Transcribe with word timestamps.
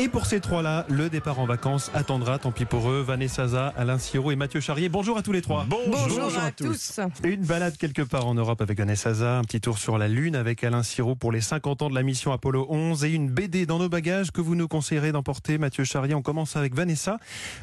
Et 0.00 0.08
pour 0.08 0.26
ces 0.26 0.38
trois-là, 0.38 0.86
le 0.88 1.10
départ 1.10 1.40
en 1.40 1.44
vacances 1.44 1.90
attendra, 1.92 2.38
tant 2.38 2.52
pis 2.52 2.64
pour 2.64 2.88
eux, 2.88 3.00
Vanessa 3.00 3.48
Zaza, 3.48 3.74
Alain 3.76 3.98
Siro 3.98 4.30
et 4.30 4.36
Mathieu 4.36 4.60
Charrier. 4.60 4.88
Bonjour 4.88 5.18
à 5.18 5.22
tous 5.22 5.32
les 5.32 5.42
trois. 5.42 5.66
Bonjour, 5.68 6.30
à, 6.38 6.52
tous. 6.52 7.00
Une 7.24 7.44
balade 7.44 7.76
quelque 7.76 8.02
part 8.02 8.28
en 8.28 8.34
Europe 8.34 8.60
avec 8.60 8.78
Vanessa 8.78 9.12
Zaza, 9.12 9.38
un 9.38 9.42
petit 9.42 9.60
tour 9.60 9.76
sur 9.76 9.98
la 9.98 10.06
Lune 10.06 10.36
avec 10.36 10.62
Alain 10.62 10.84
Siro 10.84 11.16
pour 11.16 11.32
les 11.32 11.40
50 11.40 11.82
ans 11.82 11.90
de 11.90 11.96
la 11.96 12.04
mission 12.04 12.30
Apollo 12.30 12.68
11 12.70 13.04
et 13.06 13.10
une 13.10 13.28
BD 13.28 13.66
dans 13.66 13.80
nos 13.80 13.88
bagages 13.88 14.30
que 14.30 14.40
vous 14.40 14.54
nous 14.54 14.68
conseillerez 14.68 15.10
d'emporter. 15.10 15.58
Mathieu 15.58 15.82
Charrier, 15.82 16.14
on 16.14 16.22
commence 16.22 16.54
avec 16.54 16.76
Vanessa. 16.76 17.18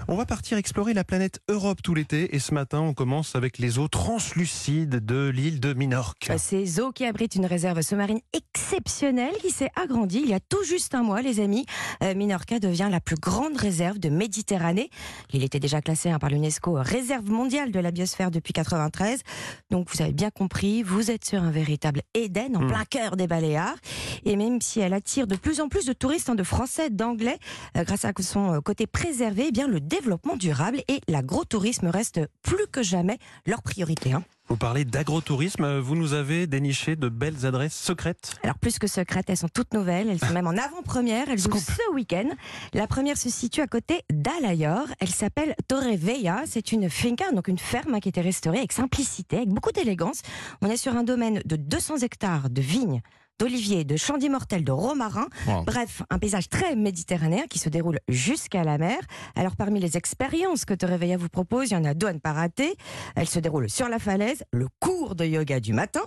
On 0.10 0.18
va 0.18 0.26
partir 0.26 0.58
explorer 0.58 0.94
la 0.94 1.06
planète 1.06 1.40
Europe 1.48 1.82
tout 1.82 1.96
l'été 1.96 2.36
et 2.36 2.40
ce 2.40 2.54
matin, 2.54 2.82
on 2.82 2.94
commence 2.94 3.38
avec 3.38 3.60
les 3.60 3.80
eaux 3.80 3.88
translucides 3.88 5.06
de 5.06 5.30
l'île 5.30 5.62
de 5.62 5.74
Minorque. 5.74 6.30
Ces 6.38 6.82
eaux 6.82 6.92
qui 6.92 7.06
abritent 7.06 7.36
une 7.36 7.46
réserve 7.46 7.82
sous-marine 7.82 8.20
exceptionnelle 8.34 9.36
qui 9.42 9.52
s'est 9.52 9.72
agrandie 9.78 10.20
il 10.22 10.32
y 10.32 10.34
a 10.34 10.42
tout 10.42 10.66
juste 10.66 10.96
un 10.96 11.04
mois, 11.04 11.22
les 11.22 11.40
amis. 11.40 11.66
Euh, 12.04 12.14
Minorca 12.26 12.57
devient 12.60 12.88
la 12.89 13.00
plus 13.00 13.18
grande 13.18 13.55
réserve 13.55 14.00
de 14.00 14.09
Méditerranée. 14.09 14.90
L'île 15.31 15.44
était 15.44 15.59
déjà 15.59 15.80
classée 15.80 16.09
hein, 16.09 16.18
par 16.18 16.31
l'UNESCO 16.31 16.73
réserve 16.80 17.30
mondiale 17.30 17.72
de 17.72 17.80
la 17.80 17.91
biosphère 17.91 18.31
depuis 18.31 18.52
93. 18.52 19.22
Donc 19.70 19.88
vous 19.94 20.02
avez 20.02 20.12
bien 20.12 20.31
compris, 20.31 20.81
vous 20.81 21.12
êtes 21.12 21.23
sur 21.23 21.44
un 21.44 21.52
véritable 21.52 22.02
Éden 22.16 22.55
en 22.55 22.62
hmm. 22.62 22.67
plein 22.67 22.86
cœur 22.86 23.16
des 23.16 23.27
Baléares. 23.27 23.77
Et 24.26 24.38
même 24.38 24.59
si 24.59 24.80
elle 24.80 24.95
attire 24.95 25.27
de 25.27 25.36
plus 25.36 25.62
en 25.62 25.70
plus 25.70 25.86
de 25.86 25.94
touristes, 25.94 26.27
hein, 26.27 26.36
de 26.36 26.41
Français, 26.41 26.90
d'Anglais, 26.90 27.38
euh, 27.77 27.84
grâce 27.84 28.05
à 28.05 28.12
son 28.20 28.53
euh, 28.53 28.59
côté 28.59 28.88
préservé, 28.88 29.45
eh 29.50 29.52
bien 29.52 29.67
le 29.67 29.80
développement 29.80 30.36
durable 30.36 30.81
et 30.88 31.02
l'agrotourisme 31.08 31.89
restent 31.89 32.22
plus 32.42 32.66
que 32.72 32.81
jamais 32.81 33.20
leur 33.45 33.62
priorité. 33.62 34.14
Hein. 34.14 34.23
Vous 34.48 34.58
parlez 34.58 34.85
d'agrotourisme, 34.85 35.80
vous 35.80 35.95
nous 35.95 36.13
avez 36.13 36.45
déniché 36.45 36.95
de 36.95 37.09
belles 37.09 37.48
adresses 37.48 37.73
secrètes. 37.73 38.36
Alors 38.44 38.59
plus 38.59 38.77
que 38.77 38.86
secrètes, 38.86 39.26
elles 39.30 39.38
sont 39.38 39.49
toutes 39.49 39.73
nouvelles, 39.73 40.08
elles 40.08 40.20
sont 40.20 40.34
même 40.34 40.45
en 40.45 40.52
avant-première, 40.52 41.30
elles 41.30 41.48
ouvrent 41.48 41.58
ce 41.58 41.94
week-end. 41.94 42.30
La 42.73 42.86
première 42.86 43.17
se 43.17 43.30
situe 43.30 43.62
à 43.62 43.67
côté 43.67 44.03
d'Alayor, 44.12 44.86
elle 45.00 45.09
s'appelle 45.09 45.55
Torrevella, 45.67 46.44
c'est 46.45 46.72
une 46.72 46.92
finca, 46.92 47.31
donc 47.31 47.47
une 47.47 47.58
ferme 47.58 48.00
qui 48.00 48.08
a 48.08 48.09
été 48.09 48.22
restaurée 48.22 48.59
avec 48.59 48.72
simplicité, 48.72 49.38
avec 49.38 49.50
beaucoup 49.50 49.72
d'élégance. 49.72 50.22
On 50.61 50.70
est 50.70 50.77
sur 50.77 50.95
un 50.95 51.03
domaine 51.03 51.42
de 51.44 51.55
200 51.55 51.98
hectares 51.98 52.52
de 52.52 52.61
vignes 52.61 53.02
d'oliviers, 53.39 53.83
de 53.83 53.97
champs 53.97 54.17
d'immortels, 54.17 54.64
de 54.64 54.72
romarin. 54.72 55.28
Bref, 55.66 56.02
un 56.09 56.19
paysage 56.19 56.50
très 56.50 56.75
méditerranéen 56.75 57.44
qui 57.50 57.59
se 57.59 57.69
déroule 57.69 58.00
jusqu'à 58.08 58.64
la 58.64 58.77
mer. 58.77 58.97
Alors, 59.36 59.55
parmi 59.55 59.80
les 59.80 59.97
expériences 59.97 60.66
que 60.66 60.73
Te 60.73 60.86
Réveilla 60.86 61.17
vous 61.17 61.30
propose, 61.30 61.72
il 61.72 61.73
y 61.73 61.77
en 61.77 61.83
a 61.83 61.94
deux 61.94 62.08
à 62.08 62.14
ne 62.14 62.19
pas 62.19 62.33
rater. 62.33 62.75
Elles 63.16 63.27
se 63.27 63.39
déroulent 63.39 63.69
sur 63.69 63.89
la 63.89 64.00
falaise, 64.00 64.44
le 64.52 64.67
cours 64.80 65.16
de 65.16 65.25
yoga 65.25 65.59
du 65.59 65.73
matin, 65.73 66.02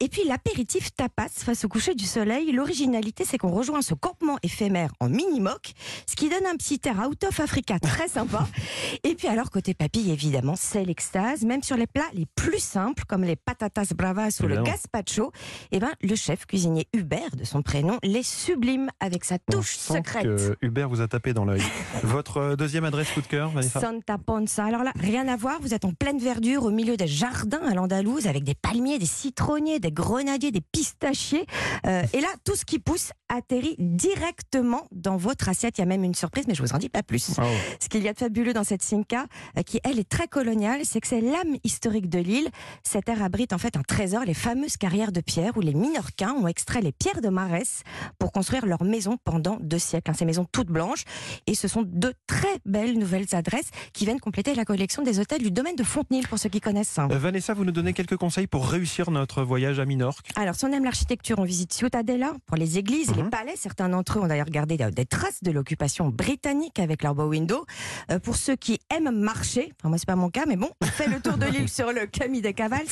et 0.00 0.08
puis 0.08 0.24
l'apéritif 0.26 0.94
tapas 0.94 1.28
face 1.28 1.64
au 1.64 1.68
coucher 1.68 1.94
du 1.94 2.04
soleil. 2.04 2.52
L'originalité, 2.52 3.24
c'est 3.24 3.38
qu'on 3.38 3.50
rejoint 3.50 3.82
ce 3.82 3.94
campement 3.94 4.38
éphémère 4.42 4.90
en 5.00 5.08
mini-moc, 5.08 5.72
ce 6.06 6.16
qui 6.16 6.28
donne 6.28 6.46
un 6.46 6.56
petit 6.56 6.80
air 6.84 7.06
out 7.08 7.24
of 7.24 7.40
Africa 7.40 7.78
très 7.78 8.08
sympa. 8.08 8.46
et 9.04 9.14
puis 9.14 9.28
alors, 9.28 9.50
côté 9.50 9.74
papille, 9.74 10.10
évidemment, 10.10 10.56
c'est 10.56 10.84
l'extase. 10.84 11.44
Même 11.44 11.62
sur 11.62 11.76
les 11.76 11.86
plats 11.86 12.10
les 12.12 12.26
plus 12.34 12.62
simples, 12.62 13.04
comme 13.08 13.24
les 13.24 13.36
patatas 13.36 13.92
bravas 13.94 14.38
ou 14.42 14.46
le 14.46 14.62
gazpacho, 14.62 15.32
eh 15.72 15.78
ben, 15.78 15.92
le 16.02 16.14
chef 16.14 16.46
cuisine 16.46 16.73
Hubert, 16.92 17.36
de 17.36 17.44
son 17.44 17.62
prénom, 17.62 17.98
les 18.02 18.22
sublime 18.22 18.90
avec 19.00 19.24
sa 19.24 19.38
touche 19.38 19.76
secrète. 19.76 20.24
Que 20.24 20.56
Hubert 20.62 20.88
vous 20.88 21.00
a 21.00 21.08
tapé 21.08 21.32
dans 21.32 21.44
l'œil. 21.44 21.62
Votre 22.02 22.38
euh, 22.38 22.56
deuxième 22.56 22.84
adresse 22.84 23.10
coup 23.12 23.20
de 23.20 23.26
cœur, 23.26 23.50
Vanessa 23.50 23.80
Santa 23.80 24.18
Ponza. 24.18 24.64
Alors 24.64 24.82
là, 24.82 24.92
rien 24.96 25.28
à 25.28 25.36
voir, 25.36 25.58
vous 25.60 25.74
êtes 25.74 25.84
en 25.84 25.92
pleine 25.92 26.18
verdure, 26.18 26.64
au 26.64 26.70
milieu 26.70 26.96
des 26.96 27.06
jardins 27.06 27.62
à 27.66 27.74
l'Andalouse, 27.74 28.26
avec 28.26 28.44
des 28.44 28.54
palmiers, 28.54 28.98
des 28.98 29.06
citronniers, 29.06 29.78
des 29.78 29.92
grenadiers, 29.92 30.50
des 30.50 30.60
pistachiers. 30.60 31.46
Euh, 31.86 32.02
et 32.12 32.20
là, 32.20 32.28
tout 32.44 32.56
ce 32.56 32.64
qui 32.64 32.78
pousse 32.78 33.12
atterrit 33.28 33.76
directement 33.78 34.86
dans 34.92 35.16
votre 35.16 35.48
assiette. 35.48 35.78
Il 35.78 35.80
y 35.80 35.84
a 35.84 35.86
même 35.86 36.04
une 36.04 36.14
surprise, 36.14 36.44
mais 36.46 36.54
je 36.54 36.62
vous 36.62 36.72
en 36.72 36.78
dis 36.78 36.88
pas 36.88 37.02
plus. 37.02 37.32
Ah 37.38 37.44
ce 37.80 37.88
qu'il 37.88 38.02
y 38.02 38.08
a 38.08 38.12
de 38.12 38.18
fabuleux 38.18 38.52
dans 38.52 38.64
cette 38.64 38.82
Cinca, 38.82 39.26
euh, 39.58 39.62
qui 39.62 39.80
elle 39.84 39.98
est 39.98 40.08
très 40.08 40.28
coloniale, 40.28 40.80
c'est 40.84 41.00
que 41.00 41.08
c'est 41.08 41.20
l'âme 41.20 41.56
historique 41.64 42.08
de 42.08 42.18
l'île. 42.18 42.48
Cette 42.82 43.06
terre 43.06 43.22
abrite 43.22 43.52
en 43.52 43.58
fait 43.58 43.76
un 43.76 43.82
trésor, 43.82 44.24
les 44.24 44.34
fameuses 44.34 44.76
carrières 44.76 45.12
de 45.12 45.20
pierre 45.20 45.56
où 45.56 45.60
les 45.60 45.74
Minorquins 45.74 46.32
ont 46.32 46.46
extrait 46.64 46.80
les 46.80 46.92
pierres 46.92 47.20
de 47.20 47.28
Marès 47.28 47.82
pour 48.18 48.32
construire 48.32 48.64
leur 48.64 48.84
maison 48.84 49.18
pendant 49.22 49.58
deux 49.60 49.78
siècles. 49.78 50.10
Hein, 50.10 50.14
ces 50.14 50.24
maisons 50.24 50.46
toutes 50.50 50.68
blanches. 50.68 51.04
Et 51.46 51.54
ce 51.54 51.68
sont 51.68 51.82
de 51.86 52.14
très 52.26 52.56
belles 52.64 52.98
nouvelles 52.98 53.26
adresses 53.34 53.68
qui 53.92 54.06
viennent 54.06 54.18
compléter 54.18 54.54
la 54.54 54.64
collection 54.64 55.02
des 55.02 55.20
hôtels 55.20 55.42
du 55.42 55.50
domaine 55.50 55.76
de 55.76 55.84
Fontenil 55.84 56.26
pour 56.26 56.38
ceux 56.38 56.48
qui 56.48 56.62
connaissent. 56.62 56.98
Euh, 56.98 57.18
Vanessa, 57.18 57.52
vous 57.52 57.66
nous 57.66 57.72
donnez 57.72 57.92
quelques 57.92 58.16
conseils 58.16 58.46
pour 58.46 58.66
réussir 58.66 59.10
notre 59.10 59.42
voyage 59.42 59.78
à 59.78 59.84
Minorque? 59.84 60.30
Alors, 60.36 60.54
si 60.54 60.64
on 60.64 60.72
aime 60.72 60.84
l'architecture, 60.84 61.38
on 61.38 61.44
visite 61.44 61.74
Ciutadella 61.74 62.32
pour 62.46 62.56
les 62.56 62.78
églises 62.78 63.14
les 63.14 63.24
mhm. 63.24 63.28
palais. 63.30 63.56
Certains 63.56 63.90
d'entre 63.90 64.18
eux 64.18 64.22
ont 64.22 64.26
d'ailleurs 64.26 64.48
gardé 64.48 64.78
des 64.78 65.04
traces 65.04 65.42
de 65.42 65.50
l'occupation 65.50 66.08
britannique 66.08 66.78
avec 66.78 67.02
leurs 67.02 67.14
beaux 67.14 67.28
windows. 67.28 67.66
Euh, 68.10 68.18
pour 68.18 68.36
ceux 68.36 68.56
qui 68.56 68.80
aiment 68.90 69.10
marcher, 69.10 69.70
enfin 69.78 69.90
moi 69.90 69.98
c'est 69.98 70.06
pas 70.06 70.16
mon 70.16 70.30
cas, 70.30 70.44
mais 70.48 70.56
bon, 70.56 70.70
fait 70.82 71.08
le 71.08 71.20
tour 71.20 71.36
de 71.36 71.44
l'île 71.52 71.68
sur 71.68 71.92
le 71.92 72.06
Camille 72.06 72.40
des 72.40 72.54
Cavals. 72.54 72.86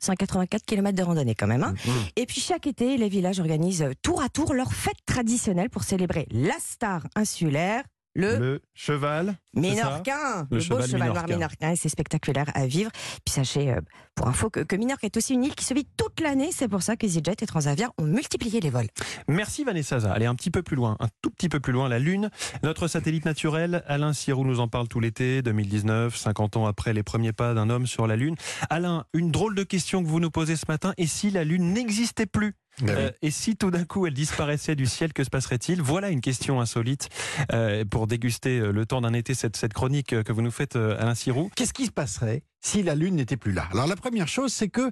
184 0.00 0.64
km 0.64 0.96
de 0.98 1.02
randonnée 1.04 1.36
quand 1.36 1.46
même. 1.46 1.62
Hein. 1.62 1.74
Mhm. 1.86 1.92
Et 2.16 2.26
puis 2.26 2.40
chaque 2.40 2.66
été, 2.66 2.96
les 2.96 3.08
villages 3.12 3.40
organisent 3.40 3.86
tour 4.02 4.22
à 4.22 4.28
tour 4.28 4.54
leur 4.54 4.72
fête 4.72 4.96
traditionnelle 5.06 5.70
pour 5.70 5.84
célébrer 5.84 6.26
la 6.30 6.58
star 6.58 7.06
insulaire, 7.14 7.84
le, 8.14 8.60
cheval 8.74 9.36
Minorquin, 9.54 10.46
le, 10.50 10.58
beau 10.68 10.82
cheval 10.82 11.12
noir 11.12 11.26
Minorquin, 11.28 11.70
et 11.70 11.76
c'est 11.76 11.88
spectaculaire 11.88 12.50
à 12.54 12.66
vivre. 12.66 12.90
Puis 13.24 13.32
sachez, 13.32 13.70
euh, 13.70 13.80
pour 14.14 14.28
info, 14.28 14.50
que, 14.50 14.60
que 14.60 14.76
Minorque 14.76 15.04
est 15.04 15.16
aussi 15.16 15.32
une 15.32 15.44
île 15.44 15.54
qui 15.54 15.64
se 15.64 15.72
vit 15.72 15.86
toute 15.96 16.20
l'année. 16.20 16.50
C'est 16.52 16.68
pour 16.68 16.82
ça 16.82 16.96
que 16.96 17.06
EasyJet 17.06 17.36
et 17.40 17.46
Transavia 17.46 17.90
ont 17.98 18.04
multiplié 18.04 18.60
les 18.60 18.68
vols. 18.68 18.88
Merci 19.28 19.64
Vanessa. 19.64 19.96
Allez 20.10 20.26
un 20.26 20.34
petit 20.34 20.50
peu 20.50 20.62
plus 20.62 20.76
loin, 20.76 20.96
un 21.00 21.08
tout 21.22 21.30
petit 21.30 21.48
peu 21.48 21.60
plus 21.60 21.72
loin, 21.72 21.88
la 21.88 21.98
Lune, 21.98 22.30
notre 22.62 22.86
satellite 22.86 23.24
naturel. 23.24 23.82
Alain 23.86 24.12
Sirou 24.12 24.44
nous 24.44 24.60
en 24.60 24.68
parle 24.68 24.88
tout 24.88 25.00
l'été, 25.00 25.40
2019, 25.40 26.14
50 26.14 26.56
ans 26.58 26.66
après 26.66 26.92
les 26.92 27.02
premiers 27.02 27.32
pas 27.32 27.54
d'un 27.54 27.70
homme 27.70 27.86
sur 27.86 28.06
la 28.06 28.16
Lune. 28.16 28.36
Alain, 28.68 29.04
une 29.14 29.30
drôle 29.30 29.54
de 29.54 29.62
question 29.62 30.02
que 30.02 30.08
vous 30.08 30.20
nous 30.20 30.30
posez 30.30 30.56
ce 30.56 30.66
matin. 30.68 30.92
Et 30.98 31.06
si 31.06 31.30
la 31.30 31.44
Lune 31.44 31.72
n'existait 31.72 32.26
plus? 32.26 32.56
Ben 32.82 32.96
euh, 32.96 33.10
et 33.22 33.30
si 33.30 33.56
tout 33.56 33.70
d'un 33.70 33.84
coup 33.84 34.06
elle 34.06 34.14
disparaissait 34.14 34.74
du 34.74 34.86
ciel, 34.86 35.12
que 35.12 35.24
se 35.24 35.30
passerait-il? 35.30 35.80
Voilà 35.80 36.10
une 36.10 36.20
question 36.20 36.60
insolite 36.60 37.08
euh, 37.52 37.84
pour 37.84 38.06
déguster 38.06 38.58
euh, 38.58 38.72
le 38.72 38.86
temps 38.86 39.00
d'un 39.00 39.12
été 39.12 39.34
cette, 39.34 39.56
cette 39.56 39.72
chronique 39.72 40.22
que 40.22 40.32
vous 40.32 40.42
nous 40.42 40.50
faites, 40.50 40.76
Alain 40.76 41.14
Sirou. 41.14 41.50
Qu'est-ce 41.54 41.72
qui 41.72 41.86
se 41.86 41.92
passerait 41.92 42.42
si 42.60 42.82
la 42.82 42.94
Lune 42.94 43.16
n'était 43.16 43.36
plus 43.36 43.52
là? 43.52 43.68
Alors 43.72 43.86
la 43.86 43.96
première 43.96 44.28
chose, 44.28 44.52
c'est 44.52 44.68
que 44.68 44.90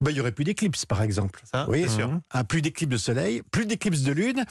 bah, 0.00 0.10
il 0.10 0.16
y 0.16 0.20
aurait 0.20 0.32
plus 0.32 0.44
d'éclipse, 0.44 0.84
par 0.84 1.02
exemple. 1.02 1.42
oui, 1.68 1.84
bien 1.84 1.88
sûr. 1.88 2.20
Un, 2.30 2.44
plus 2.44 2.60
d'éclipse 2.60 2.90
de 2.90 2.98
soleil, 2.98 3.42
plus 3.50 3.66
d'éclipse 3.66 4.02
de 4.02 4.12
lune, 4.12 4.44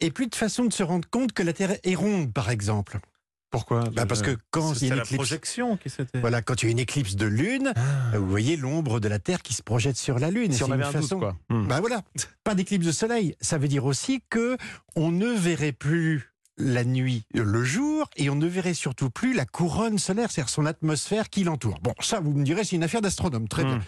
et 0.00 0.10
plus 0.10 0.26
de 0.26 0.34
façon 0.34 0.64
de 0.64 0.72
se 0.72 0.82
rendre 0.82 1.08
compte 1.08 1.32
que 1.32 1.42
la 1.42 1.52
Terre 1.52 1.76
est 1.84 1.94
ronde, 1.94 2.32
par 2.32 2.50
exemple. 2.50 2.98
Pourquoi? 3.50 3.84
Bah 3.90 4.06
Parce 4.06 4.22
que 4.22 4.36
quand 4.50 4.80
il 4.80 4.88
y 4.88 4.90
a 4.90 4.94
une 4.94 5.00
éclipse, 5.00 5.16
projection 5.16 5.76
qui 5.76 5.90
Voilà, 6.14 6.40
quand 6.40 6.62
il 6.62 6.66
y 6.66 6.68
a 6.68 6.72
une 6.72 6.78
éclipse 6.78 7.16
de 7.16 7.26
lune, 7.26 7.72
ah. 7.74 8.16
vous 8.16 8.28
voyez 8.28 8.56
l'ombre 8.56 9.00
de 9.00 9.08
la 9.08 9.18
Terre 9.18 9.42
qui 9.42 9.54
se 9.54 9.62
projette 9.62 9.96
sur 9.96 10.18
la 10.18 10.30
lune. 10.30 10.52
Si 10.52 10.62
on 10.62 10.70
avait 10.70 10.84
une 10.84 10.92
façon... 10.92 11.18
quoi. 11.18 11.36
Hmm. 11.48 11.66
Bah 11.66 11.80
voilà, 11.80 12.02
pas 12.44 12.54
d'éclipse 12.54 12.86
de 12.86 12.92
soleil. 12.92 13.34
Ça 13.40 13.58
veut 13.58 13.68
dire 13.68 13.84
aussi 13.84 14.22
que 14.30 14.56
on 14.94 15.10
ne 15.10 15.28
verrait 15.28 15.72
plus 15.72 16.32
la 16.58 16.84
nuit 16.84 17.24
le 17.34 17.64
jour 17.64 18.08
et 18.16 18.30
on 18.30 18.36
ne 18.36 18.46
verrait 18.46 18.74
surtout 18.74 19.10
plus 19.10 19.34
la 19.34 19.46
couronne 19.46 19.98
solaire, 19.98 20.30
c'est-à-dire 20.30 20.50
son 20.50 20.66
atmosphère 20.66 21.28
qui 21.28 21.42
l'entoure. 21.42 21.80
Bon, 21.82 21.94
ça, 22.00 22.20
vous 22.20 22.32
me 22.32 22.44
direz, 22.44 22.64
c'est 22.64 22.76
une 22.76 22.84
affaire 22.84 23.02
d'astronome, 23.02 23.48
très 23.48 23.64
bien. 23.64 23.78
Hmm. 23.78 23.82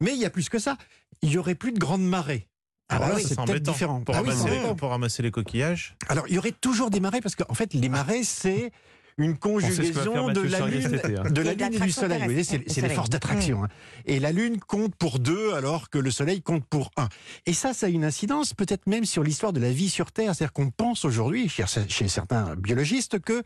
Mais 0.00 0.12
il 0.12 0.18
y 0.18 0.24
a 0.26 0.30
plus 0.30 0.48
que 0.48 0.58
ça. 0.58 0.76
Il 1.22 1.30
y 1.30 1.38
aurait 1.38 1.54
plus 1.54 1.72
de 1.72 1.78
grandes 1.78 2.04
marées. 2.04 2.48
Ah 2.88 2.98
bah 2.98 3.12
oui, 3.14 3.24
c'est 3.26 3.36
peut-être 3.36 3.62
différent. 3.62 4.00
Pour, 4.00 4.14
ah 4.14 4.18
ramasser 4.18 4.50
les, 4.50 4.74
pour, 4.74 4.90
ramasser 4.90 5.22
les, 5.22 5.30
coquillages 5.30 5.96
Alors, 6.08 6.24
il 6.28 6.34
y 6.34 6.38
aurait 6.38 6.52
toujours 6.52 6.90
des 6.90 7.00
marées, 7.00 7.20
parce 7.20 7.34
qu'en 7.34 7.54
fait, 7.54 7.72
les 7.74 7.88
marées, 7.88 8.24
c'est 8.24 8.70
une 9.18 9.36
conjugaison 9.36 10.28
de 10.28 10.40
la 10.40 10.66
Lune, 10.66 11.00
hein. 11.04 11.30
de 11.30 11.42
la 11.42 11.54
Lune 11.54 11.74
et 11.74 11.80
du 11.80 11.90
Soleil. 11.90 12.44
c'est 12.44 12.80
les 12.80 12.88
forces 12.88 13.10
d'attraction. 13.10 13.64
Hein. 13.64 13.68
Et 14.06 14.20
la 14.20 14.32
Lune 14.32 14.58
compte 14.60 14.94
pour 14.96 15.18
deux, 15.18 15.54
alors 15.54 15.90
que 15.90 15.98
le 15.98 16.10
Soleil 16.10 16.42
compte 16.42 16.64
pour 16.64 16.90
un. 16.96 17.08
Et 17.46 17.52
ça, 17.52 17.74
ça 17.74 17.86
a 17.86 17.88
une 17.88 18.04
incidence 18.04 18.54
peut-être 18.54 18.86
même 18.86 19.04
sur 19.04 19.22
l'histoire 19.22 19.52
de 19.52 19.60
la 19.60 19.70
vie 19.70 19.90
sur 19.90 20.12
Terre. 20.12 20.34
C'est-à-dire 20.34 20.52
qu'on 20.52 20.70
pense 20.70 21.04
aujourd'hui, 21.04 21.48
chez 21.48 22.08
certains 22.08 22.56
biologistes, 22.56 23.18
que 23.20 23.42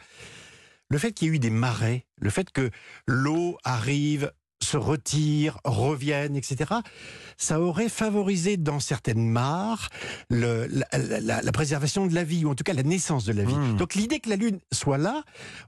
le 0.88 0.98
fait 0.98 1.12
qu'il 1.12 1.28
y 1.28 1.30
ait 1.30 1.34
eu 1.34 1.38
des 1.38 1.50
marées, 1.50 2.06
le 2.20 2.30
fait 2.30 2.50
que 2.50 2.70
l'eau 3.06 3.58
arrive 3.64 4.32
se 4.62 4.76
retirent, 4.76 5.58
reviennent, 5.64 6.36
etc., 6.36 6.74
ça 7.36 7.60
aurait 7.60 7.88
favorisé 7.88 8.56
dans 8.56 8.80
certaines 8.80 9.28
mares 9.28 9.90
le, 10.30 10.66
la, 10.70 11.52
préservation 11.52 12.06
de 12.06 12.14
la 12.14 12.24
vie, 12.24 12.44
ou 12.44 12.50
en 12.50 12.54
tout 12.54 12.64
cas 12.64 12.72
la 12.72 12.82
naissance 12.82 13.24
de 13.24 13.32
la 13.32 13.44
vie. 13.44 13.54
Hmm. 13.54 13.76
Donc 13.76 13.94
l'idée 13.94 14.20
que 14.20 14.30
la 14.30 14.36
Lune 14.36 14.58
soit 14.72 14.98
là 14.98 15.22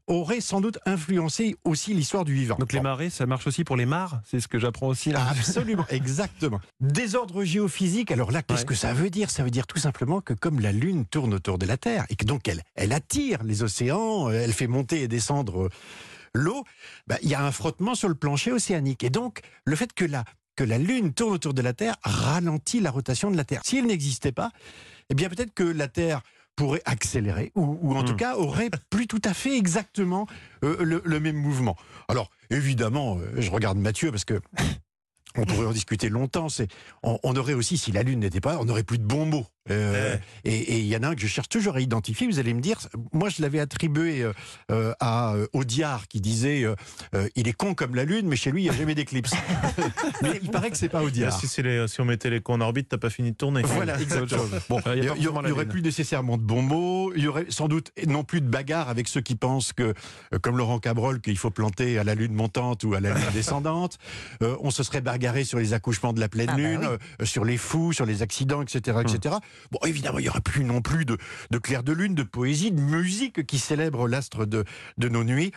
aurait 0.07 0.41
sans 0.41 0.61
doute 0.61 0.79
influencé 0.87 1.57
aussi 1.65 1.93
l'histoire 1.93 2.25
du 2.25 2.35
vivant. 2.35 2.57
Donc 2.59 2.73
les 2.73 2.81
marées, 2.81 3.11
ça 3.11 3.27
marche 3.27 3.47
aussi 3.47 3.65
pour 3.65 3.77
les 3.77 3.87
mares 3.87 4.21
C'est 4.25 4.41
ce 4.41 4.49
que 4.49 4.59
j'apprends 4.59 4.89
aussi 4.89 5.11
là. 5.11 5.27
Absolument, 5.31 5.85
exactement. 5.91 6.61
Désordre 6.81 7.45
géophysique, 7.45 8.11
alors 8.11 8.33
là, 8.33 8.43
qu'est-ce 8.43 8.65
que 8.65 8.75
ça 8.75 8.95
veut 8.95 9.11
dire? 9.11 9.31
Ça 9.31 9.45
veut 9.45 9.51
dire 9.51 9.67
tout 9.67 9.79
simplement 9.79 10.21
que 10.21 10.33
comme 10.33 10.61
la 10.61 10.73
Lune 10.73 11.05
tourne 11.05 11.35
autour 11.35 11.59
de 11.59 11.67
la 11.67 11.77
Terre, 11.77 12.07
et 12.09 12.17
que 12.17 12.25
donc 12.25 12.49
elle, 12.49 12.63
elle 12.75 12.93
attire 12.93 13.43
les 13.45 13.63
océans, 13.63 14.31
elle 14.31 14.53
fait 14.53 14.67
monter 14.67 15.03
et 15.03 15.09
descendre 15.09 15.69
l'eau, 16.39 16.65
bah, 17.07 17.17
il 17.23 17.29
y 17.29 17.35
a 17.35 17.45
un 17.45 17.53
frottement 17.53 17.95
sur 17.95 18.09
le 18.09 18.15
plancher 18.15 18.53
océanique. 18.53 19.05
Et 19.05 19.11
donc, 19.11 19.41
le 19.65 19.77
fait 19.77 19.93
que 19.93 20.05
la, 20.05 20.25
que 20.57 20.65
la 20.65 20.79
Lune 20.79 21.13
tourne 21.13 21.35
autour 21.35 21.55
de 21.55 21.63
la 21.63 21.73
Terre 21.73 21.97
ralentit 22.03 22.81
la 22.81 22.91
rotation 22.91 23.31
de 23.31 23.37
la 23.37 23.45
Terre. 23.45 23.63
Si 23.65 23.79
elle 23.79 23.87
n'existait 23.87 24.33
pas, 24.33 24.51
eh 25.11 25.15
bien 25.15 25.29
peut-être 25.29 25.55
que 25.55 25.65
la 25.65 25.89
Terre 25.89 26.23
pourrait 26.57 26.83
accélérer, 26.87 27.53
ou, 27.55 27.95
en 27.95 28.03
tout 28.03 28.15
hmm. 28.15 28.17
cas 28.17 28.37
aurait 28.37 28.71
plus 28.91 29.07
tout 29.07 29.23
à 29.25 29.33
fait 29.33 29.57
exactement 29.57 30.27
le, 30.61 31.01
le, 31.05 31.21
même 31.21 31.37
mouvement. 31.37 31.77
Alors, 32.09 32.31
évidemment, 32.51 33.19
je 33.37 33.49
regarde 33.51 33.79
Mathieu 33.79 34.11
parce 34.11 34.25
que 34.25 34.41
on 35.37 35.45
pourrait 35.45 35.67
en 35.67 35.73
discuter 35.73 36.09
longtemps. 36.09 36.49
C'est, 36.49 36.69
on, 37.03 37.37
aurait 37.37 37.55
aussi, 37.55 37.79
si 37.79 37.93
la 37.93 38.03
Lune 38.03 38.21
n'était 38.21 38.41
pas, 38.41 38.59
on 38.59 38.65
n'aurait 38.65 38.83
plus 38.83 38.99
de 38.99 39.05
bons 39.05 39.27
mots. 39.27 39.47
Euh, 39.71 40.17
et 40.45 40.79
il 40.79 40.87
y 40.87 40.97
en 40.97 41.03
a 41.03 41.09
un 41.09 41.15
que 41.15 41.21
je 41.21 41.27
cherche 41.27 41.49
toujours 41.49 41.77
à 41.77 41.81
identifier. 41.81 42.27
Vous 42.27 42.39
allez 42.39 42.55
me 42.55 42.61
dire, 42.61 42.79
moi 43.13 43.29
je 43.29 43.43
l'avais 43.43 43.61
attribué 43.61 44.23
euh, 44.23 44.33
euh, 44.71 44.93
à 45.01 45.35
Audiard 45.53 46.09
qui 46.09 46.21
disait 46.21 46.65
il 47.37 47.49
est 47.49 47.53
con 47.53 47.75
comme 47.75 47.95
la 47.95 48.05
Lune, 48.05 48.27
mais 48.27 48.37
chez 48.37 48.51
lui 48.51 48.63
il 48.63 48.65
n'y 48.65 48.71
a 48.71 48.79
jamais 48.79 48.95
d'éclipse. 48.95 49.33
mais 50.23 50.41
il 50.43 50.51
paraît 50.51 50.71
que 50.71 50.77
c'est 50.77 50.89
pas 50.89 51.03
Audiard. 51.03 51.39
Si, 51.39 51.49
si, 51.49 52.01
on 52.01 52.05
mettait 52.05 52.31
les 52.31 52.41
cons 52.41 52.55
en 52.55 52.61
orbite, 52.61 52.89
t'as 52.89 52.99
pas 52.99 53.11
fini 53.11 53.33
de 53.33 53.37
tourner. 53.37 53.63
Voilà, 53.63 54.01
exactement. 54.01 54.45
Bon, 54.69 54.81
il 54.95 55.03
n'y 55.19 55.27
aurait 55.27 55.67
plus 55.67 55.83
nécessairement 55.83 56.37
de 56.37 56.43
bons 56.43 56.63
mots. 56.63 57.13
Il 57.15 57.23
y 57.23 57.29
aurait 57.29 57.47
sans 57.49 57.69
doute 57.69 57.93
non 58.07 58.25
plus 58.25 58.41
de 58.41 58.49
bagarre 58.49 58.89
avec 58.89 59.09
ceux 59.09 59.21
qui 59.21 59.35
pensent 59.35 59.73
que, 59.73 59.95
comme 60.43 60.57
Laurent 60.57 60.79
Cabrol, 60.79 61.21
qu'il 61.21 61.39
faut 61.39 61.51
planter 61.51 61.99
à 61.99 62.05
la 62.05 62.15
Lune 62.15 62.33
montante 62.33 62.85
ou 62.85 62.95
à 62.95 63.01
la 63.01 63.13
Lune 63.13 63.25
descendante. 63.33 63.99
on 64.41 64.71
se 64.71 64.83
serait 64.83 65.01
bagarré 65.01 65.45
sur 65.45 65.59
les 65.59 65.73
accouchements 65.73 66.13
de 66.13 66.21
la 66.21 66.29
pleine 66.29 66.49
ah 66.51 66.57
bah 66.57 66.59
Lune, 66.59 66.89
sur 67.23 67.45
les 67.45 67.57
fous, 67.57 67.93
sur 67.93 68.07
les 68.07 68.23
accidents, 68.23 68.63
etc., 68.63 68.99
etc. 69.03 69.37
Bon, 69.71 69.79
évidemment, 69.85 70.19
il 70.19 70.23
n'y 70.23 70.29
aura 70.29 70.41
plus 70.41 70.65
non 70.65 70.81
plus 70.81 71.05
de, 71.05 71.19
de 71.51 71.59
clair 71.59 71.83
de 71.83 71.93
lune, 71.93 72.15
de 72.15 72.23
poésie, 72.23 72.71
de 72.71 72.81
musique 72.81 73.47
qui 73.47 73.59
célèbre 73.59 74.09
l'astre 74.09 74.47
de, 74.47 74.65
de 74.97 75.09
nos 75.09 75.25
nuits, 75.25 75.53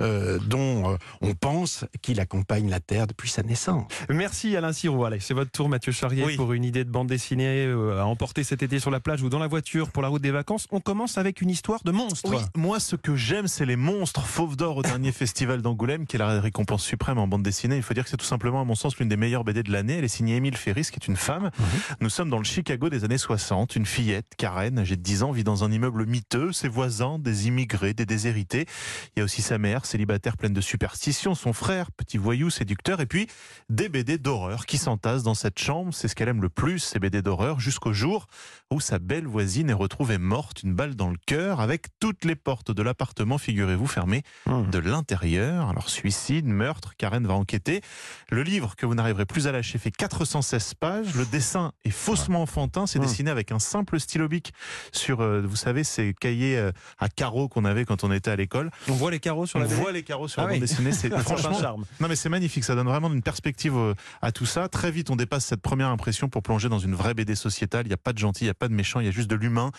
euh, 0.00 0.38
dont 0.38 0.92
euh, 0.92 0.96
on 1.20 1.34
pense 1.34 1.84
qu'il 2.00 2.20
accompagne 2.20 2.68
la 2.68 2.80
Terre 2.80 3.06
depuis 3.06 3.28
sa 3.28 3.42
naissance. 3.42 3.86
Merci 4.08 4.56
Alain 4.56 4.72
Sirou. 4.72 5.04
Allez, 5.04 5.20
c'est 5.20 5.34
votre 5.34 5.50
tour, 5.50 5.68
Mathieu 5.68 5.92
Charrier, 5.92 6.36
pour 6.36 6.52
une 6.52 6.64
idée 6.64 6.84
de 6.84 6.90
bande 6.90 7.08
dessinée 7.08 7.66
euh, 7.66 8.00
à 8.00 8.04
emporter 8.04 8.44
cet 8.44 8.62
été 8.62 8.78
sur 8.78 8.90
la 8.90 9.00
plage 9.00 9.22
ou 9.22 9.28
dans 9.28 9.38
la 9.38 9.46
voiture 9.46 9.90
pour 9.90 10.02
la 10.02 10.08
route 10.08 10.22
des 10.22 10.30
vacances. 10.30 10.66
On 10.70 10.80
commence 10.80 11.18
avec 11.18 11.40
une 11.40 11.50
histoire 11.50 11.82
de 11.84 11.92
monstre. 11.92 12.30
Oui, 12.30 12.38
moi, 12.56 12.80
ce 12.80 12.96
que 12.96 13.16
j'aime, 13.16 13.48
c'est 13.48 13.66
les 13.66 13.76
monstres 13.76 14.24
fauves 14.26 14.56
d'or 14.56 14.78
au 14.78 14.82
dernier 14.82 15.12
festival 15.12 15.62
d'Angoulême, 15.62 16.06
qui 16.06 16.16
est 16.16 16.18
la 16.18 16.40
récompense 16.40 16.84
suprême 16.84 17.18
en 17.18 17.26
bande 17.26 17.42
dessinée. 17.42 17.76
Il 17.76 17.82
faut 17.82 17.94
dire 17.94 18.04
que 18.04 18.10
c'est 18.10 18.16
tout 18.16 18.24
simplement, 18.24 18.60
à 18.60 18.64
mon 18.64 18.74
sens, 18.74 18.96
l'une 18.98 19.08
des 19.08 19.16
meilleures 19.16 19.44
BD 19.44 19.62
de 19.62 19.72
l'année. 19.72 19.98
Elle 19.98 20.04
est 20.04 20.08
signée 20.08 20.36
Émile 20.36 20.56
Ferris, 20.56 20.88
qui 20.90 20.98
est 21.00 21.06
une 21.06 21.16
femme. 21.16 21.50
Mhm. 21.58 21.66
Nous 22.00 22.10
sommes 22.10 22.30
dans 22.30 22.38
le 22.38 22.44
Chicago 22.44 22.88
des 22.88 23.04
années 23.04 23.18
60 23.18 23.41
une 23.74 23.86
fillette, 23.86 24.34
Karen, 24.36 24.78
âgée 24.78 24.96
de 24.96 25.02
10 25.02 25.22
ans, 25.22 25.32
vit 25.32 25.44
dans 25.44 25.64
un 25.64 25.72
immeuble 25.72 26.06
miteux, 26.06 26.52
ses 26.52 26.68
voisins, 26.68 27.18
des 27.18 27.48
immigrés, 27.48 27.94
des 27.94 28.06
déshérités. 28.06 28.66
Il 29.14 29.20
y 29.20 29.22
a 29.22 29.24
aussi 29.24 29.42
sa 29.42 29.58
mère, 29.58 29.84
célibataire 29.84 30.36
pleine 30.36 30.52
de 30.52 30.60
superstitions, 30.60 31.34
son 31.34 31.52
frère, 31.52 31.90
petit 31.92 32.18
voyou 32.18 32.50
séducteur, 32.50 33.00
et 33.00 33.06
puis 33.06 33.26
des 33.68 33.88
BD 33.88 34.18
d'horreur 34.18 34.66
qui 34.66 34.78
s'entassent 34.78 35.22
dans 35.22 35.34
cette 35.34 35.58
chambre. 35.58 35.92
C'est 35.92 36.08
ce 36.08 36.14
qu'elle 36.14 36.28
aime 36.28 36.42
le 36.42 36.48
plus, 36.48 36.78
ces 36.78 36.98
BD 36.98 37.22
d'horreur, 37.22 37.60
jusqu'au 37.60 37.92
jour 37.92 38.26
où 38.70 38.80
sa 38.80 38.98
belle 38.98 39.26
voisine 39.26 39.70
est 39.70 39.74
retrouvée 39.74 40.18
morte, 40.18 40.62
une 40.62 40.74
balle 40.74 40.94
dans 40.94 41.10
le 41.10 41.18
cœur, 41.26 41.60
avec 41.60 41.86
toutes 42.00 42.24
les 42.24 42.36
portes 42.36 42.70
de 42.70 42.82
l'appartement, 42.82 43.38
figurez-vous, 43.38 43.86
fermées 43.86 44.22
mmh. 44.46 44.70
de 44.70 44.78
l'intérieur. 44.78 45.68
Alors 45.68 45.90
suicide, 45.90 46.46
meurtre, 46.46 46.94
Karen 46.96 47.26
va 47.26 47.34
enquêter. 47.34 47.82
Le 48.30 48.42
livre 48.42 48.76
que 48.76 48.86
vous 48.86 48.94
n'arriverez 48.94 49.26
plus 49.26 49.46
à 49.46 49.52
lâcher 49.52 49.78
fait 49.78 49.90
416 49.90 50.74
pages. 50.74 51.14
Le 51.14 51.26
dessin 51.26 51.72
est 51.84 51.90
faussement 51.90 52.42
enfantin, 52.42 52.86
c'est 52.86 52.98
mmh. 52.98 53.02
dessiné 53.02 53.30
avec 53.32 53.50
un 53.50 53.58
simple 53.58 53.98
stylo 53.98 54.28
bic 54.28 54.52
sur, 54.92 55.20
euh, 55.20 55.42
vous 55.44 55.56
savez, 55.56 55.82
ces 55.82 56.14
cahiers 56.14 56.56
euh, 56.56 56.70
à 56.98 57.08
carreaux 57.08 57.48
qu'on 57.48 57.64
avait 57.64 57.84
quand 57.84 58.04
on 58.04 58.12
était 58.12 58.30
à 58.30 58.36
l'école. 58.36 58.70
On 58.88 58.92
voit 58.92 59.10
les 59.10 59.18
carreaux 59.18 59.46
sur 59.46 59.58
la 59.58 59.66
On 59.66 59.68
voit 59.68 59.92
les 59.92 60.04
carreaux 60.04 60.28
sur 60.28 60.42
la 60.42 60.48
ah 60.48 60.50
bande 60.52 60.60
dessinée. 60.60 60.92
C'est 60.92 61.10
franchement 61.18 61.58
charme. 61.58 61.84
Non 62.00 62.08
mais 62.08 62.16
c'est 62.16 62.28
magnifique. 62.28 62.64
Ça 62.64 62.74
donne 62.74 62.86
vraiment 62.86 63.12
une 63.12 63.22
perspective 63.22 63.76
euh, 63.76 63.94
à 64.20 64.32
tout 64.32 64.46
ça. 64.46 64.68
Très 64.68 64.90
vite, 64.90 65.10
on 65.10 65.16
dépasse 65.16 65.46
cette 65.46 65.62
première 65.62 65.88
impression 65.88 66.28
pour 66.28 66.42
plonger 66.42 66.68
dans 66.68 66.78
une 66.78 66.94
vraie 66.94 67.14
BD 67.14 67.34
sociétale. 67.34 67.86
Il 67.86 67.88
n'y 67.88 67.94
a 67.94 67.98
pas 67.98 68.12
de 68.12 68.18
gentil, 68.18 68.44
il 68.44 68.46
n'y 68.46 68.50
a 68.50 68.54
pas 68.54 68.68
de 68.68 68.74
méchant, 68.74 69.00
il 69.00 69.06
y 69.06 69.08
a 69.08 69.12
juste 69.12 69.28
de 69.28 69.36
l'humain, 69.36 69.70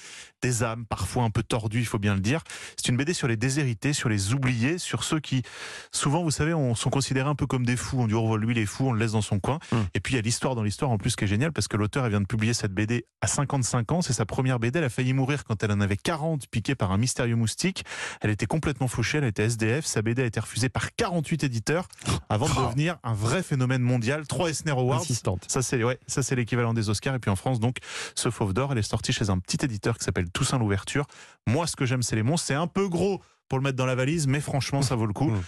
des 0.42 0.64
âmes, 0.64 0.86
parfois 0.86 1.24
un 1.24 1.30
peu 1.30 1.44
tordues, 1.44 1.80
il 1.80 1.86
faut 1.86 2.00
bien 2.00 2.16
le 2.16 2.22
dire. 2.22 2.44
C'est 2.78 2.90
une 2.90 2.98
BD 2.98 3.14
sur 3.14 3.28
les 3.28 3.38
déshérités, 3.38 3.94
sur 3.94 4.10
les 4.10 4.34
oubliés, 4.34 4.78
sur 4.78 5.04
ceux 5.04 5.20
qui, 5.20 5.44
souvent, 5.92 6.24
vous 6.24 6.32
savez, 6.32 6.54
on 6.54 6.76
sont 6.76 6.90
considérés 6.90 7.30
un 7.30 7.36
peu 7.36 7.48
comme 7.48 7.66
des 7.66 7.78
fous. 7.78 8.00
On 8.00 8.08
dit, 8.08 8.14
oh, 8.14 8.38
lui, 8.38 8.52
il 8.52 8.58
est 8.58 8.66
fou, 8.66 8.90
on 8.90 8.92
le 8.94 9.00
laisse 9.00 9.14
dans 9.14 9.22
son 9.22 9.40
coin. 9.40 9.60
Hum. 9.72 9.86
Et 9.94 10.00
puis, 10.00 10.14
il 10.14 10.16
y 10.18 10.20
a 10.20 10.22
l'histoire 10.22 10.56
dans 10.56 10.64
l'histoire 10.64 10.92
en 10.92 10.98
plus 10.98 11.16
qui 11.16 11.24
est 11.24 11.28
géniale 11.28 11.52
parce 11.52 11.68
que 11.68 11.78
l'auteur, 11.78 12.04
vient 12.10 12.22
de 12.22 12.26
publier 12.26 12.54
cette 12.54 12.74
BD 12.74 13.06
à 13.22 13.28
55 13.34 13.92
ans. 13.92 14.02
C'est 14.02 14.14
sa 14.14 14.26
première 14.26 14.60
BD. 14.60 14.80
Elle 14.80 14.86
a 14.86 14.90
failli 14.90 15.14
mourir 15.14 15.44
quand 15.44 15.62
elle 15.64 15.72
en 15.72 15.82
avait 15.82 15.98
40, 15.98 16.48
piquée 16.48 16.76
par 16.76 16.92
un 16.92 16.98
mystérieux 16.98 17.36
moustique. 17.36 17.84
Elle 18.22 18.30
était 18.30 18.46
complètement 18.46 18.88
fauchée, 18.88 19.18
elle 19.18 19.26
était 19.26 19.44
SDF. 19.44 19.86
Sa 19.86 20.02
BD 20.02 20.22
a 20.22 20.26
été 20.26 20.40
refusée 20.40 20.70
par 20.70 20.96
48 20.96 21.44
éditeurs 21.44 21.88
avant 22.30 22.48
de 22.48 22.54
oh. 22.58 22.66
devenir 22.68 22.98
un 23.04 23.14
vrai 23.14 23.44
phénomène 23.44 23.82
mondial. 23.82 24.28
Trois 24.28 24.50
Eisner 24.50 24.72
Awards. 24.72 25.04
Ça, 25.48 25.62
c'est 25.62 25.84
ouais, 25.84 26.00
ça 26.08 26.24
c'est 26.24 26.36
l'équivalent 26.36 26.74
des 26.74 26.90
Oscars. 26.90 27.16
Et 27.16 27.20
puis 27.20 27.32
en 27.32 27.36
France, 27.36 27.60
donc, 27.60 27.78
ce 28.16 28.30
Fauve 28.30 28.54
d'Or, 28.54 28.72
elle 28.72 28.78
est 28.78 28.84
sortie 28.84 29.14
chez 29.14 29.30
un 29.30 29.40
petit 29.40 29.64
éditeur 29.64 29.98
qui 29.98 30.06
s'appelle 30.06 30.30
Toussaint 30.30 30.60
l'Ouverture. 30.60 31.06
Moi, 31.48 31.68
ce 31.68 31.76
que 31.76 31.86
j'aime, 31.86 32.04
c'est 32.04 32.16
les 32.16 32.24
monstres. 32.24 32.48
C'est 32.48 32.54
un 32.54 32.68
peu 32.68 32.88
gros 32.88 33.22
pour 33.50 33.60
le 33.60 33.64
mettre 33.64 33.78
dans 33.78 33.86
la 33.86 33.96
valise, 33.96 34.28
mais 34.28 34.40
franchement, 34.40 34.82
ça 34.82 34.96
vaut 34.96 35.06
le 35.06 35.14
coup. 35.14 35.30
Mmh. 35.30 35.44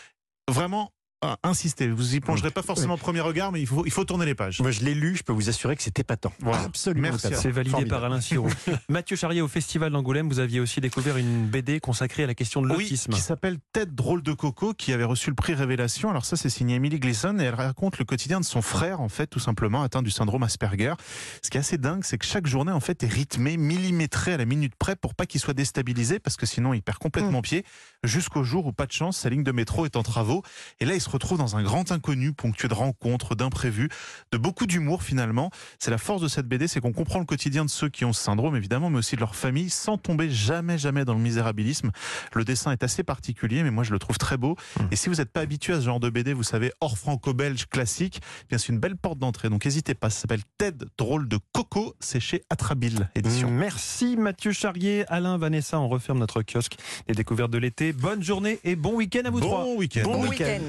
Vraiment, 1.25 1.38
insister. 1.44 1.88
Vous 1.88 2.16
y 2.16 2.19
plongerez 2.19 2.51
pas 2.51 2.62
forcément 2.62 2.95
au 2.95 2.98
premier 2.98 3.22
regard, 3.22 3.51
mais 3.51 3.62
il 3.62 3.68
faut, 3.68 3.86
il 3.86 3.92
faut 3.92 4.06
tourner 4.06 4.25
les 4.25 4.36
pages. 4.36 4.60
Moi, 4.62 4.72
je 4.72 4.81
l'ai 4.81 4.94
lu, 4.94 5.16
je 5.16 5.24
peux 5.24 5.33
vous 5.33 5.50
assurer 5.50 5.75
que 5.75 5.83
c'était 5.83 6.04
pas 6.04 6.16
Voilà. 6.39 6.63
Absolument. 6.63 7.10
Merci. 7.10 7.27
C'est 7.33 7.51
validé 7.51 7.86
par 7.86 8.04
Alain 8.04 8.22
Sirou. 8.22 8.50
Mathieu 8.89 9.16
Charrier, 9.16 9.42
au 9.42 9.48
Festival 9.48 9.92
d'Angoulême, 9.92 10.27
vous 10.27 10.39
aviez 10.39 10.60
aussi 10.60 10.81
découvert 10.81 11.18
une 11.18 11.48
BD 11.48 11.80
consacrée 11.80 12.24
à 12.24 12.27
la 12.27 12.36
question 12.36 12.62
de 12.62 12.68
l'autisme. 12.68 13.12
Oui, 13.12 13.18
qui 13.18 13.24
s'appelle 13.24 13.57
Tête 13.74 13.94
drôle 13.94 14.22
de 14.22 14.33
coco, 14.33 14.74
qui 14.74 14.94
avait 14.94 15.04
reçu 15.04 15.30
le 15.30 15.36
prix 15.36 15.54
Révélation. 15.54 16.10
Alors 16.10 16.25
ça, 16.25 16.36
c'est 16.36 16.50
signé 16.50 16.75
Emily 16.75 17.00
Gleason 17.00 17.39
et 17.39 17.44
elle 17.44 17.56
raconte 17.56 17.98
le 17.98 18.06
quotidien 18.06 18.39
de 18.39 18.45
son 18.45 18.62
frère, 18.62 19.01
en 19.01 19.10
fait, 19.10 19.28
tout 19.28 19.39
simplement 19.39 19.83
atteint 19.83 20.01
du 20.01 20.12
syndrome 20.12 20.44
Asperger. 20.44 20.94
Ce 21.42 21.50
qui 21.50 21.57
est 21.57 21.62
assez 21.62 21.78
dingue, 21.78 22.04
c'est 22.04 22.18
que 22.18 22.25
chaque 22.25 22.48
journée, 22.48 22.71
en 22.71 22.80
fait, 22.80 23.04
est 23.04 23.07
rythmée, 23.07 23.57
millimétrée 23.57 24.33
à 24.33 24.38
la 24.38 24.45
minute 24.45 24.74
près 24.75 24.95
pour 24.95 25.16
pas 25.16 25.25
qu'il 25.25 25.42
soit 25.42 25.54
déstabilisé, 25.54 26.19
parce 26.19 26.38
que 26.38 26.45
sinon, 26.45 26.74
il 26.74 26.81
perd 26.81 26.98
complètement 26.98 27.39
mm. 27.39 27.44
pied, 27.44 27.66
jusqu'au 28.04 28.44
jour 28.44 28.66
où, 28.66 28.71
pas 28.71 28.86
de 28.86 28.92
chance, 28.92 29.18
sa 29.18 29.30
ligne 29.30 29.44
de 29.44 29.51
métro 29.51 29.86
est 29.86 29.95
en 29.95 30.04
travaux. 30.04 30.44
Et 30.80 30.86
là, 30.86 30.95
il 30.95 31.01
se 31.01 31.10
retrouve 31.15 31.38
dans 31.38 31.56
un 31.56 31.63
grand 31.63 31.91
inconnu, 31.91 32.33
ponctué 32.33 32.67
de 32.67 32.73
rencontres, 32.73 33.35
d'imprévus, 33.35 33.89
de 34.31 34.38
beaucoup 34.38 34.67
d'humour 34.67 35.01
finalement. 35.01 35.50
C'est 35.79 35.91
la 35.91 35.97
force 35.97 36.21
de 36.21 36.27
cette 36.27 36.47
BD, 36.47 36.67
c'est 36.67 36.81
qu'on 36.81 36.94
comprend 36.94 37.19
le 37.19 37.25
quotidien 37.25 37.65
de 37.65 37.69
ceux 37.69 37.89
qui 37.89 38.06
ont 38.06 38.13
ce 38.13 38.21
syndrome 38.21 38.56
évidemment, 38.56 38.89
mais 38.89 38.97
aussi 38.97 39.15
de 39.15 39.21
leur 39.21 39.35
famille, 39.35 39.69
sans 39.69 39.97
tomber 39.97 40.29
jamais, 40.29 40.77
jamais 40.77 41.06
dans 41.06 41.13
le 41.13 41.19
misérabilisme. 41.19 41.91
Le 42.33 42.44
dessin 42.44 42.71
est 42.71 42.83
assez 42.83 43.03
particulier, 43.03 43.63
mais 43.63 43.71
moi 43.71 43.83
je 43.83 43.91
le 43.91 44.00
trouve 44.00 44.17
très 44.17 44.38
beau. 44.38 44.56
Mmh. 44.79 44.83
Et 44.91 44.95
si 44.95 45.09
vous 45.09 45.15
n'êtes 45.15 45.31
pas 45.31 45.41
habitué 45.41 45.73
à 45.73 45.79
ce 45.79 45.85
genre 45.85 46.00
de 46.00 46.09
BD, 46.09 46.33
vous 46.33 46.44
savez, 46.44 46.71
hors 46.81 46.97
franco-belge 46.97 47.68
classique, 47.68 48.19
eh 48.44 48.47
bien 48.50 48.57
c'est 48.57 48.69
une 48.69 48.79
belle 48.79 48.97
porte 48.97 49.19
d'entrée. 49.19 49.50
Donc 49.50 49.65
n'hésitez 49.65 49.95
pas, 49.95 50.09
ça 50.09 50.21
s'appelle 50.21 50.41
Ted 50.57 50.85
Drôle 50.97 51.27
de 51.27 51.39
Coco, 51.53 51.95
c'est 52.00 52.19
chez 52.19 52.44
Atrabile 52.50 53.09
Édition. 53.15 53.50
Merci 53.50 54.18
Mathieu 54.18 54.51
Charrier, 54.51 55.06
Alain, 55.07 55.38
Vanessa, 55.38 55.79
on 55.79 55.88
referme 55.88 56.19
notre 56.19 56.41
kiosque 56.41 56.75
des 57.07 57.13
découvertes 57.13 57.51
de 57.51 57.57
l'été. 57.57 57.94
Bonne 57.94 58.23
journée 58.23 58.59
et 58.63 58.75
bon 58.75 58.95
week-end 58.95 59.21
à 59.25 59.30
vous 59.30 59.40
bon 59.40 59.47
trois. 59.47 59.66
Week-end. 59.75 60.04
Bon, 60.04 60.21
week-end. 60.28 60.59